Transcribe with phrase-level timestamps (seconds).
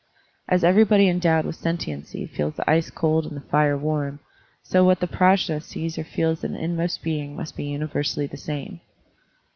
[0.47, 4.19] As everybody endowed with sentiency feels the ice cold and the fire warm,
[4.63, 8.35] so what the PrajM sees or feels in its inmost being must be universally the
[8.35, 8.79] same.